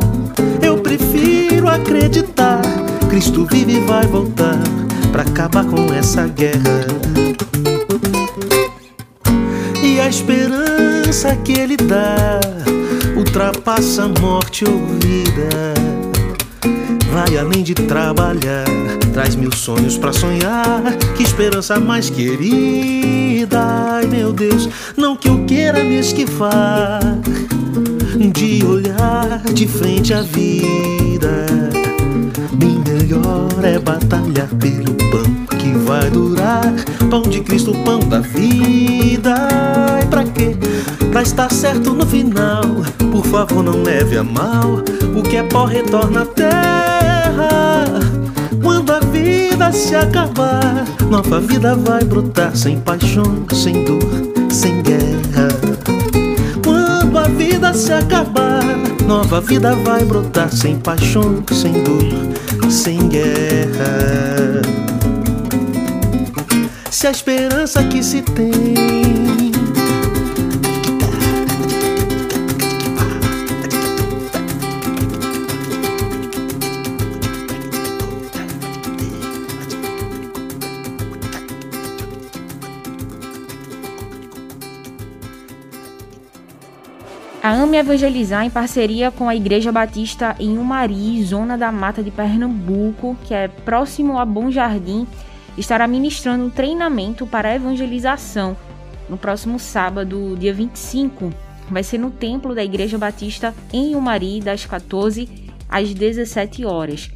Eu 0.62 0.78
prefiro 0.78 1.68
acreditar. 1.68 2.62
Cristo 3.10 3.46
vive 3.50 3.78
e 3.78 3.80
vai 3.80 4.06
voltar 4.06 4.83
para 5.14 5.22
acabar 5.22 5.64
com 5.66 5.94
essa 5.94 6.26
guerra. 6.26 6.80
E 9.80 10.00
a 10.00 10.08
esperança 10.08 11.36
que 11.36 11.52
ele 11.52 11.76
dá 11.76 12.40
ultrapassa 13.16 14.06
a 14.06 14.20
morte 14.20 14.64
ou 14.64 14.76
vida. 14.98 15.72
Vai 17.12 17.38
além 17.38 17.62
de 17.62 17.74
trabalhar, 17.74 18.64
traz 19.12 19.36
mil 19.36 19.54
sonhos 19.54 19.96
para 19.96 20.12
sonhar. 20.12 20.82
Que 21.16 21.22
esperança 21.22 21.78
mais 21.78 22.10
querida, 22.10 23.60
ai 23.92 24.06
meu 24.08 24.32
Deus, 24.32 24.68
não 24.96 25.16
que 25.16 25.28
eu 25.28 25.44
queira 25.44 25.84
me 25.84 26.00
esquivar 26.00 27.00
de 28.32 28.64
olhar 28.66 29.44
de 29.52 29.68
frente 29.68 30.12
à 30.12 30.22
vida. 30.22 31.83
Melhor 33.14 33.64
é 33.64 33.78
batalhar 33.78 34.48
pelo 34.58 34.92
pão 35.10 35.56
que 35.58 35.70
vai 35.78 36.10
durar. 36.10 36.74
Pão 37.08 37.22
de 37.22 37.40
Cristo, 37.40 37.72
pão 37.84 38.00
da 38.00 38.18
vida. 38.18 39.34
E 40.02 40.06
pra 40.06 40.24
quê? 40.24 40.56
Pra 41.12 41.22
estar 41.22 41.52
certo 41.52 41.92
no 41.94 42.04
final. 42.04 42.62
Por 43.12 43.24
favor, 43.26 43.62
não 43.62 43.82
leve 43.82 44.18
a 44.18 44.24
mal. 44.24 44.82
O 45.14 45.22
que 45.22 45.36
é 45.36 45.44
pó 45.44 45.64
retorna 45.64 46.22
à 46.22 46.26
terra. 46.26 47.84
Quando 48.60 48.90
a 48.90 49.00
vida 49.00 49.70
se 49.70 49.94
acabar, 49.94 50.84
nova 51.08 51.40
vida 51.40 51.76
vai 51.76 52.02
brotar 52.02 52.56
sem 52.56 52.80
paixão, 52.80 53.44
sem 53.52 53.84
dor, 53.84 54.02
sem 54.50 54.82
guerra. 54.82 55.48
Quando 56.64 57.16
a 57.18 57.28
vida 57.28 57.72
se 57.74 57.92
acabar, 57.92 58.62
nova 59.06 59.40
vida 59.40 59.74
vai 59.76 60.04
brotar 60.04 60.50
sem 60.50 60.78
paixão, 60.78 61.42
sem 61.52 61.72
dor, 61.84 62.23
sem 62.70 63.08
guerra. 63.08 64.62
Se 66.90 67.06
a 67.06 67.10
esperança 67.10 67.84
que 67.84 68.02
se 68.02 68.22
tem 68.22 69.43
AME 87.54 87.76
Evangelizar, 87.76 88.44
em 88.44 88.50
parceria 88.50 89.12
com 89.12 89.28
a 89.28 89.36
Igreja 89.36 89.70
Batista 89.70 90.34
em 90.40 90.58
Umari, 90.58 91.22
zona 91.22 91.56
da 91.56 91.70
Mata 91.70 92.02
de 92.02 92.10
Pernambuco, 92.10 93.16
que 93.22 93.32
é 93.32 93.46
próximo 93.46 94.18
a 94.18 94.24
Bom 94.24 94.50
Jardim, 94.50 95.06
estará 95.56 95.86
ministrando 95.86 96.46
um 96.46 96.50
treinamento 96.50 97.24
para 97.28 97.54
evangelização 97.54 98.56
no 99.08 99.16
próximo 99.16 99.60
sábado, 99.60 100.36
dia 100.36 100.52
25. 100.52 101.32
Vai 101.70 101.84
ser 101.84 101.98
no 101.98 102.10
templo 102.10 102.56
da 102.56 102.64
Igreja 102.64 102.98
Batista 102.98 103.54
em 103.72 103.94
Umari, 103.94 104.40
das 104.40 104.66
14 104.66 105.28
às 105.68 105.94
17 105.94 106.64
horas. 106.64 107.08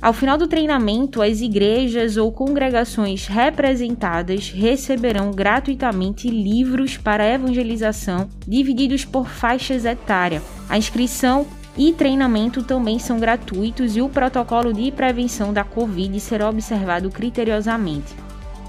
Ao 0.00 0.12
final 0.12 0.38
do 0.38 0.46
treinamento, 0.46 1.20
as 1.20 1.40
igrejas 1.40 2.16
ou 2.16 2.30
congregações 2.30 3.26
representadas 3.26 4.48
receberão 4.50 5.32
gratuitamente 5.32 6.30
livros 6.30 6.96
para 6.96 7.26
evangelização 7.26 8.28
divididos 8.46 9.04
por 9.04 9.28
faixas 9.28 9.84
etárias. 9.84 10.44
A 10.68 10.78
inscrição 10.78 11.44
e 11.76 11.92
treinamento 11.92 12.62
também 12.62 13.00
são 13.00 13.18
gratuitos 13.18 13.96
e 13.96 14.00
o 14.00 14.08
protocolo 14.08 14.72
de 14.72 14.92
prevenção 14.92 15.52
da 15.52 15.64
Covid 15.64 16.20
será 16.20 16.48
observado 16.48 17.10
criteriosamente. 17.10 18.14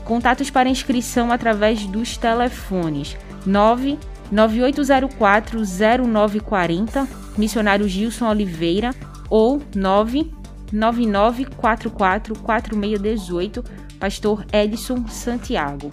Contatos 0.03 0.49
para 0.49 0.67
inscrição 0.67 1.31
através 1.31 1.85
dos 1.85 2.17
telefones 2.17 3.15
99804 3.45 5.59
0940, 6.07 7.07
missionário 7.37 7.87
Gilson 7.87 8.27
Oliveira, 8.27 8.95
ou 9.29 9.61
9 9.75 10.38
99444618, 10.73 13.63
pastor 13.99 14.43
Edson 14.51 15.07
Santiago. 15.07 15.91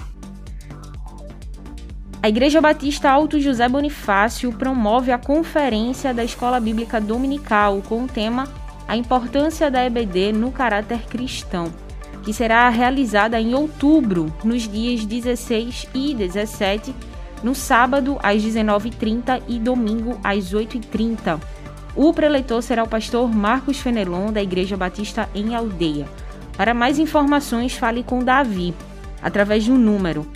A 2.23 2.29
Igreja 2.29 2.61
Batista 2.61 3.11
Alto 3.11 3.39
José 3.39 3.69
Bonifácio 3.69 4.53
promove 4.53 5.13
a 5.13 5.19
conferência 5.19 6.13
da 6.13 6.25
Escola 6.25 6.59
Bíblica 6.59 7.01
Dominical 7.01 7.81
com 7.89 8.03
o 8.03 8.09
tema 8.09 8.49
A 8.89 8.97
Importância 8.97 9.71
da 9.71 9.85
EBD 9.85 10.33
no 10.33 10.51
Caráter 10.51 11.07
Cristão, 11.07 11.73
que 12.25 12.33
será 12.33 12.69
realizada 12.69 13.41
em 13.41 13.55
outubro, 13.55 14.35
nos 14.43 14.69
dias 14.69 15.05
16 15.05 15.87
e 15.95 16.15
17, 16.15 16.93
no 17.45 17.55
sábado 17.55 18.19
às 18.21 18.43
19h30 18.43 19.43
e 19.47 19.61
domingo 19.61 20.19
às 20.25 20.53
8h30. 20.53 21.39
O 21.97 22.13
preleitor 22.13 22.63
será 22.63 22.85
o 22.85 22.89
pastor 22.89 23.35
Marcos 23.35 23.81
Fenelon, 23.81 24.31
da 24.31 24.43
Igreja 24.43 24.77
Batista 24.77 25.27
em 25.35 25.55
Aldeia. 25.55 26.07
Para 26.55 26.75
mais 26.75 26.99
informações, 26.99 27.73
fale 27.73 28.03
com 28.03 28.23
Davi, 28.23 28.75
através 29.23 29.67
do 29.67 29.79
número 29.79 30.27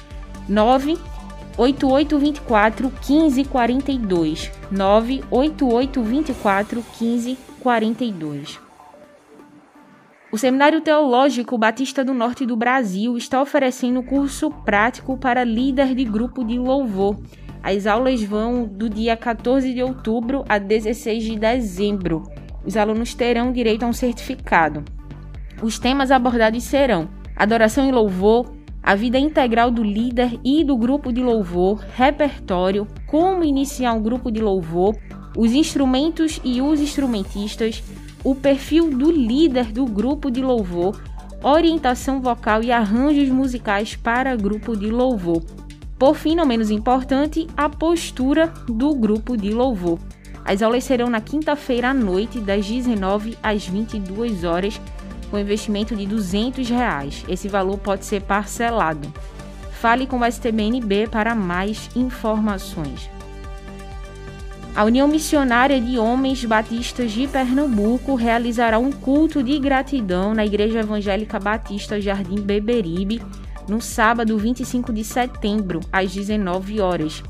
98824 0.49 2.91
1542. 3.07 4.51
98824 4.71 6.83
1542. 6.99 8.71
O 10.33 10.39
Seminário 10.39 10.81
Teológico 10.81 11.59
Batista 11.59 12.05
do 12.05 12.15
Norte 12.15 12.47
do 12.47 12.57
Brasil 12.57 13.19
está 13.19 13.43
oferecendo 13.43 14.03
curso 14.03 14.49
prático 14.49 15.19
para 15.19 15.45
líder 15.45 15.95
de 15.95 16.05
grupo 16.05 16.43
de 16.45 16.57
louvor 16.57 17.19
as 17.63 17.87
aulas 17.87 18.23
vão 18.23 18.65
do 18.65 18.89
dia 18.89 19.17
14 19.17 19.73
de 19.73 19.83
outubro 19.83 20.45
a 20.49 20.59
16 20.59 21.23
de 21.25 21.39
dezembro. 21.39 22.23
Os 22.65 22.77
alunos 22.77 23.15
terão 23.15 23.53
direito 23.53 23.85
a 23.85 23.87
um 23.87 23.93
certificado. 23.93 24.85
Os 25.63 25.79
temas 25.79 26.11
abordados 26.11 26.63
serão 26.63 27.09
adoração 27.37 27.89
e 27.89 27.93
louvor, 27.93 28.53
a 28.83 28.95
vida 28.95 29.19
integral 29.19 29.71
do 29.71 29.83
líder 29.83 30.39
e 30.45 30.65
do 30.65 30.77
grupo 30.77 31.13
de 31.13 31.23
louvor, 31.23 31.85
repertório, 31.95 32.87
como 33.07 33.45
iniciar 33.45 33.93
um 33.93 34.03
grupo 34.03 34.31
de 34.31 34.41
louvor, 34.41 34.97
os 35.37 35.53
instrumentos 35.53 36.41
e 36.45 36.61
os 36.61 36.81
instrumentistas, 36.81 37.83
o 38.25 38.35
perfil 38.35 38.91
do 38.91 39.11
líder 39.11 39.73
do 39.73 39.87
grupo 39.87 40.31
de 40.31 40.43
louvor, 40.43 41.01
orientação 41.43 42.21
vocal 42.21 42.63
e 42.63 42.71
arranjos 42.71 43.29
musicais 43.29 43.97
para 43.97 44.37
grupo 44.37 44.77
de 44.77 44.91
louvor. 44.91 45.43
Por 46.01 46.17
fim, 46.17 46.35
não 46.35 46.47
menos 46.47 46.71
importante, 46.71 47.47
a 47.55 47.69
postura 47.69 48.47
do 48.67 48.95
grupo 48.95 49.37
de 49.37 49.51
louvor. 49.53 49.99
As 50.43 50.63
aulas 50.63 50.85
serão 50.85 51.11
na 51.11 51.21
quinta-feira 51.21 51.91
à 51.91 51.95
noite, 51.95 52.41
das 52.41 52.65
19 52.65 53.37
às 53.43 53.67
22 53.67 54.43
horas, 54.43 54.81
com 55.31 55.39
investimento 55.39 55.95
de 55.95 56.07
200 56.07 56.71
reais. 56.71 57.23
Esse 57.29 57.49
valor 57.49 57.77
pode 57.77 58.07
ser 58.07 58.23
parcelado. 58.23 59.13
Fale 59.73 60.07
com 60.07 60.21
o 60.21 60.25
STBNB 60.25 61.07
para 61.09 61.35
mais 61.35 61.91
informações. 61.95 63.11
A 64.75 64.85
União 64.85 65.07
Missionária 65.07 65.79
de 65.79 65.99
Homens 65.99 66.43
Batistas 66.47 67.13
de 67.13 67.29
Pernambuco 67.29 68.15
realizará 68.15 68.79
um 68.79 68.91
culto 68.91 69.43
de 69.43 69.59
gratidão 69.59 70.33
na 70.33 70.47
Igreja 70.47 70.81
Evangélica 70.81 71.39
Batista 71.39 72.01
Jardim 72.01 72.41
Beberibe 72.41 73.21
no 73.69 73.81
sábado 73.81 74.37
25 74.39 74.93
de 74.93 75.05
setembro, 75.05 75.81
às 75.93 76.13
19 76.13 76.81
horas. 76.81 77.23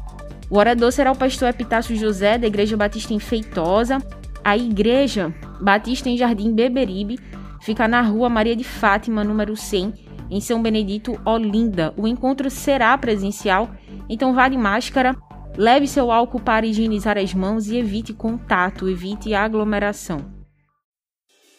O 0.48 0.58
orador 0.58 0.90
será 0.90 1.12
o 1.12 1.16
pastor 1.16 1.48
Epitácio 1.48 1.94
José, 1.94 2.36
da 2.36 2.46
Igreja 2.46 2.76
Batista 2.76 3.14
em 3.14 3.20
Feitosa. 3.20 3.98
A 4.42 4.56
Igreja 4.56 5.32
Batista 5.60 6.08
em 6.08 6.16
Jardim 6.16 6.52
Beberibe 6.52 7.18
fica 7.60 7.86
na 7.86 8.00
rua 8.00 8.28
Maria 8.28 8.56
de 8.56 8.64
Fátima, 8.64 9.22
número 9.22 9.56
100, 9.56 9.94
em 10.30 10.40
São 10.40 10.62
Benedito, 10.62 11.20
Olinda. 11.24 11.94
O 11.96 12.08
encontro 12.08 12.50
será 12.50 12.96
presencial, 12.98 13.70
então 14.08 14.34
vale 14.34 14.56
máscara, 14.56 15.14
leve 15.56 15.86
seu 15.86 16.10
álcool 16.10 16.40
para 16.40 16.66
higienizar 16.66 17.18
as 17.18 17.34
mãos 17.34 17.68
e 17.68 17.76
evite 17.76 18.12
contato, 18.12 18.88
evite 18.88 19.34
aglomeração. 19.34 20.39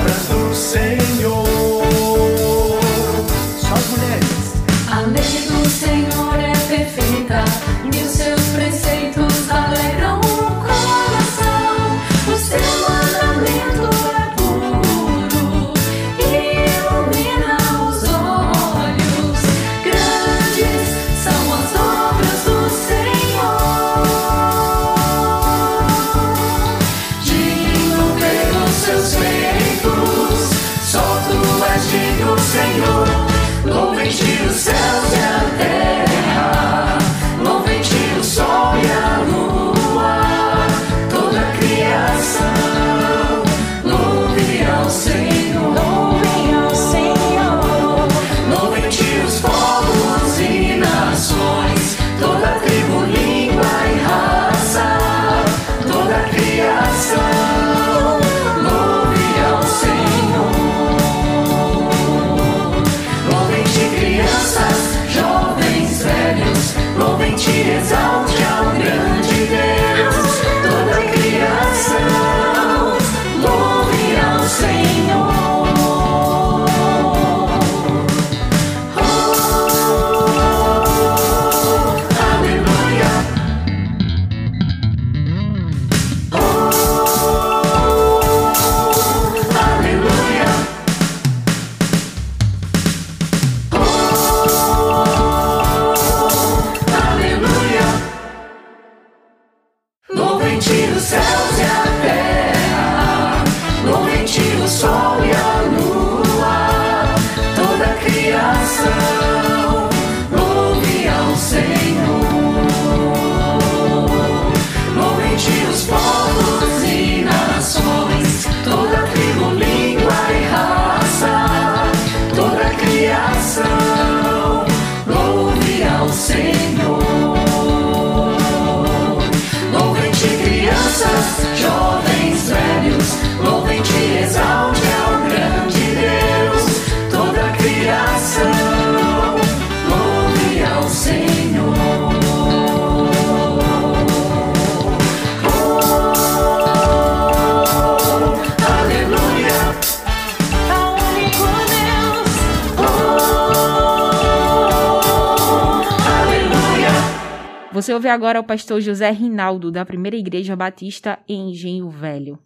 Você 157.81 157.95
ouve 157.95 158.09
agora 158.09 158.39
o 158.39 158.43
pastor 158.43 158.79
José 158.79 159.09
Rinaldo, 159.09 159.71
da 159.71 159.83
Primeira 159.83 160.15
Igreja 160.15 160.55
Batista 160.55 161.17
em 161.27 161.49
Engenho 161.49 161.89
Velho. 161.89 162.37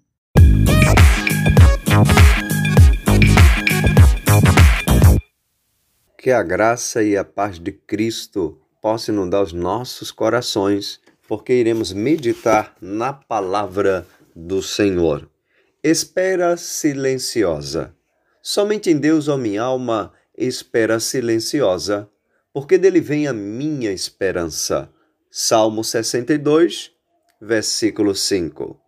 Que 6.17 6.31
a 6.31 6.41
graça 6.41 7.03
e 7.03 7.17
a 7.17 7.25
paz 7.25 7.59
de 7.59 7.73
Cristo 7.73 8.61
possam 8.81 9.13
inundar 9.13 9.43
os 9.43 9.51
nossos 9.51 10.09
corações, 10.09 11.01
porque 11.27 11.51
iremos 11.51 11.91
meditar 11.91 12.73
na 12.79 13.11
palavra 13.11 14.07
do 14.33 14.63
Senhor. 14.63 15.29
Espera 15.83 16.55
silenciosa. 16.55 17.93
Somente 18.41 18.89
em 18.89 18.97
Deus, 18.97 19.27
ó 19.27 19.35
minha 19.35 19.63
alma, 19.63 20.13
espera 20.37 20.97
silenciosa, 20.97 22.09
porque 22.53 22.77
dele 22.77 23.01
vem 23.01 23.27
a 23.27 23.33
minha 23.33 23.91
esperança. 23.91 24.94
Salmo 25.37 25.83
62, 25.83 26.93
versículo 27.41 28.15
5. 28.15 28.79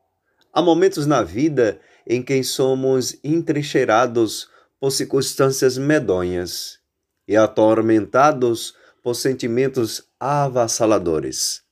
Há 0.53 0.61
momentos 0.61 1.05
na 1.05 1.21
vida 1.21 1.77
em 2.07 2.23
que 2.23 2.41
somos 2.41 3.17
entrincheirados 3.21 4.49
por 4.79 4.91
circunstâncias 4.91 5.77
medonhas 5.77 6.79
e 7.27 7.35
atormentados 7.35 8.73
por 9.03 9.15
sentimentos 9.15 10.07
avassaladores. 10.17 11.63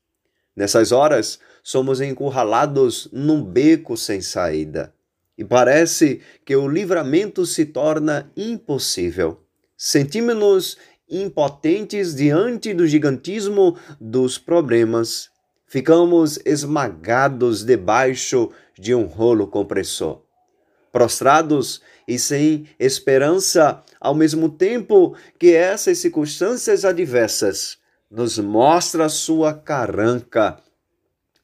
Nessas 0.53 0.91
horas, 0.91 1.39
somos 1.63 2.01
encurralados 2.01 3.07
num 3.13 3.41
beco 3.41 3.95
sem 3.95 4.19
saída 4.19 4.93
e 5.37 5.45
parece 5.45 6.19
que 6.43 6.53
o 6.53 6.67
livramento 6.67 7.45
se 7.45 7.65
torna 7.65 8.29
impossível. 8.35 9.41
Sentimos-nos 9.77 10.77
impotentes 11.09 12.15
diante 12.15 12.73
do 12.73 12.87
gigantismo 12.87 13.77
dos 13.99 14.37
problemas. 14.37 15.29
Ficamos 15.67 16.39
esmagados 16.45 17.63
debaixo 17.63 18.51
de 18.77 18.93
um 18.93 19.05
rolo 19.05 19.47
compressor. 19.47 20.21
Prostrados 20.91 21.81
e 22.07 22.17
sem 22.17 22.67
esperança, 22.79 23.83
ao 23.99 24.15
mesmo 24.15 24.49
tempo 24.49 25.15
que 25.37 25.53
essas 25.53 25.97
circunstâncias 25.97 26.85
adversas 26.85 27.77
nos 28.09 28.37
mostra 28.37 29.09
sua 29.09 29.53
caranca. 29.53 30.57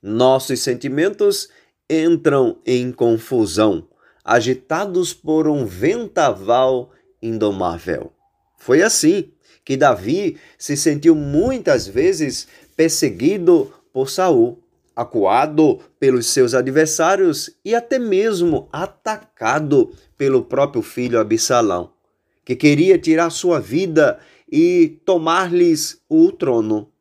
Nossos 0.02 0.62
sentimentos 0.62 1.50
entram 1.90 2.58
em 2.66 2.92
confusão, 2.92 3.88
agitados 4.24 5.14
por 5.14 5.48
um 5.48 5.66
ventaval 5.66 6.92
indomável. 7.22 8.14
Foi 8.58 8.82
assim 8.82 9.34
que 9.72 9.78
Davi 9.78 10.38
se 10.58 10.76
sentiu 10.76 11.16
muitas 11.16 11.88
vezes 11.88 12.46
perseguido 12.76 13.72
por 13.94 14.10
Saul, 14.10 14.62
acuado 14.94 15.80
pelos 15.98 16.28
seus 16.28 16.54
adversários 16.54 17.50
e 17.64 17.74
até 17.74 17.98
mesmo 17.98 18.68
atacado 18.70 19.94
pelo 20.18 20.44
próprio 20.44 20.82
filho 20.82 21.18
Absalão, 21.18 21.94
que 22.44 22.54
queria 22.54 23.00
tirar 23.00 23.30
sua 23.30 23.62
vida 23.62 24.20
e 24.52 25.00
tomar-lhes 25.06 26.02
o 26.10 26.34
trono. 26.34 26.92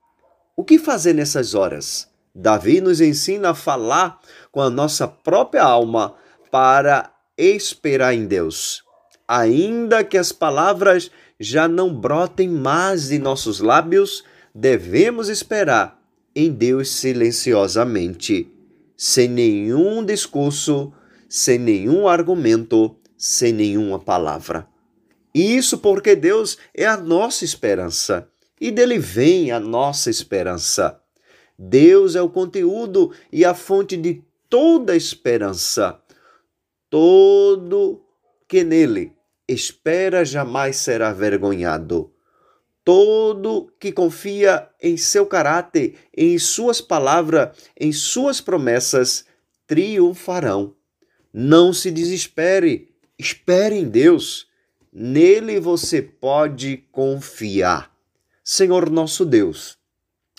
O 0.57 0.63
que 0.63 0.79
fazer 0.79 1.13
nessas 1.13 1.57
horas? 1.57 2.09
Davi 2.33 2.81
nos 2.81 3.01
ensina 3.01 3.51
a 3.51 3.55
falar 3.55 4.21
com 4.53 4.61
a 4.61 4.71
nossa 4.71 5.09
própria 5.09 5.65
alma 5.65 6.15
para 6.53 7.13
esperar 7.37 8.15
em 8.15 8.27
Deus. 8.29 8.85
Ainda 9.27 10.05
que 10.05 10.17
as 10.17 10.31
palavras 10.31 11.11
já 11.41 11.67
não 11.67 11.95
brotem 11.95 12.47
mais 12.47 13.09
de 13.09 13.19
nossos 13.19 13.61
lábios, 13.61 14.23
devemos 14.55 15.31
esperar 15.31 15.99
em 16.37 16.53
Deus 16.53 16.91
silenciosamente, 16.91 18.53
sem 18.95 19.27
nenhum 19.27 20.05
discurso, 20.05 20.93
sem 21.27 21.59
nenhum 21.59 22.07
argumento, 22.07 22.95
sem 23.17 23.55
nenhuma 23.55 23.99
palavra. 23.99 24.69
Isso 25.35 25.79
porque 25.79 26.15
Deus 26.15 26.59
é 26.75 26.85
a 26.85 26.99
nossa 26.99 27.43
esperança 27.43 28.29
e 28.61 28.71
dele 28.71 28.99
vem 28.99 29.51
a 29.51 29.59
nossa 29.59 30.11
esperança. 30.11 31.01
Deus 31.59 32.15
é 32.17 32.21
o 32.21 32.29
conteúdo 32.29 33.13
e 33.33 33.45
a 33.45 33.55
fonte 33.55 33.97
de 33.97 34.23
toda 34.49 34.95
esperança. 34.95 35.99
Todo 36.91 38.05
que 38.47 38.65
nele 38.65 39.15
espera 39.53 40.25
jamais 40.25 40.77
será 40.77 41.13
vergonhado. 41.13 42.13
Todo 42.85 43.73
que 43.79 43.93
confia 43.93 44.69
em 44.81 44.97
seu 44.97 45.27
caráter, 45.27 45.97
em 46.17 46.39
suas 46.39 46.81
palavras, 46.81 47.57
em 47.79 47.93
suas 47.93 48.41
promessas, 48.41 49.25
triunfarão. 49.67 50.75
Não 51.33 51.73
se 51.73 51.91
desespere, 51.91 52.95
espere 53.19 53.77
em 53.77 53.89
Deus. 53.89 54.49
Nele 54.93 55.61
você 55.61 56.01
pode 56.01 56.79
confiar. 56.91 57.95
Senhor 58.43 58.89
nosso 58.91 59.25
Deus, 59.25 59.79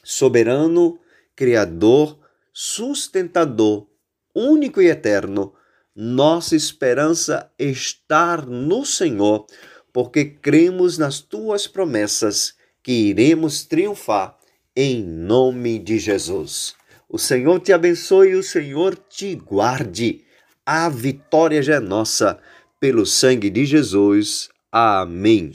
soberano, 0.03 0.99
criador, 1.35 2.19
sustentador, 2.51 3.87
único 4.35 4.81
e 4.81 4.87
eterno, 4.87 5.53
nossa 5.95 6.55
esperança 6.55 7.51
está 7.59 8.37
no 8.37 8.85
Senhor, 8.85 9.45
porque 9.91 10.25
cremos 10.25 10.97
nas 10.97 11.19
tuas 11.19 11.67
promessas 11.67 12.53
que 12.83 13.09
iremos 13.09 13.63
triunfar 13.63 14.37
em 14.75 15.03
nome 15.03 15.77
de 15.79 15.99
Jesus. 15.99 16.75
O 17.09 17.17
Senhor 17.17 17.59
te 17.59 17.73
abençoe 17.73 18.35
o 18.35 18.43
Senhor 18.43 18.97
te 19.09 19.35
guarde. 19.35 20.23
A 20.65 20.87
vitória 20.87 21.61
já 21.61 21.75
é 21.75 21.79
nossa, 21.79 22.39
pelo 22.79 23.05
sangue 23.05 23.49
de 23.49 23.65
Jesus. 23.65 24.49
Amém. 24.71 25.51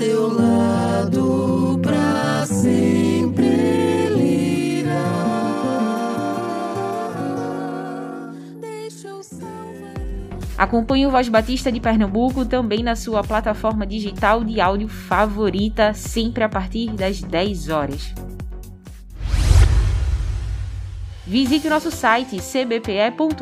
teu 0.00 0.32
lado 0.32 1.78
pra 1.82 2.46
sempre 2.46 3.44
irá. 4.78 4.96
Deixa 8.58 9.14
o 9.14 9.20
Acompanhe 10.56 11.06
o 11.06 11.10
Voz 11.10 11.28
Batista 11.28 11.70
de 11.70 11.80
Pernambuco 11.80 12.46
também 12.46 12.82
na 12.82 12.96
sua 12.96 13.22
plataforma 13.22 13.86
digital 13.86 14.42
de 14.42 14.58
áudio 14.58 14.88
favorita, 14.88 15.92
sempre 15.92 16.44
a 16.44 16.48
partir 16.48 16.92
das 16.92 17.20
10 17.20 17.68
horas. 17.68 18.14
Visite 21.26 21.66
o 21.66 21.70
nosso 21.70 21.90
site 21.90 22.40
cbpe.org.br. 22.40 23.40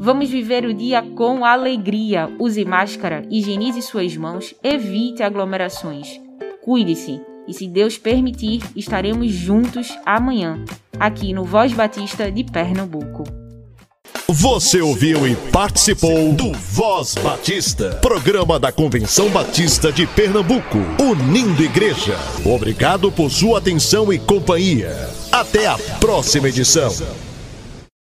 Vamos 0.00 0.30
viver 0.30 0.64
o 0.64 0.72
dia 0.72 1.02
com 1.02 1.44
alegria. 1.44 2.30
Use 2.38 2.64
máscara, 2.64 3.22
higienize 3.28 3.82
suas 3.82 4.16
mãos, 4.16 4.54
evite 4.62 5.22
aglomerações. 5.22 6.20
Cuide-se 6.62 7.20
e, 7.48 7.52
se 7.52 7.66
Deus 7.66 7.98
permitir, 7.98 8.62
estaremos 8.76 9.32
juntos 9.32 9.98
amanhã, 10.06 10.64
aqui 11.00 11.32
no 11.32 11.44
Voz 11.44 11.72
Batista 11.72 12.30
de 12.30 12.44
Pernambuco. 12.44 13.24
Você 14.28 14.80
ouviu 14.80 15.26
e 15.26 15.34
participou 15.50 16.32
do 16.32 16.52
Voz 16.52 17.14
Batista, 17.14 17.98
programa 18.02 18.60
da 18.60 18.70
Convenção 18.70 19.28
Batista 19.30 19.90
de 19.90 20.06
Pernambuco, 20.06 20.78
unindo 21.00 21.64
igreja. 21.64 22.16
Obrigado 22.44 23.10
por 23.10 23.30
sua 23.30 23.58
atenção 23.58 24.12
e 24.12 24.18
companhia. 24.18 24.94
Até 25.32 25.66
a 25.66 25.78
próxima 25.98 26.48
edição. 26.48 26.92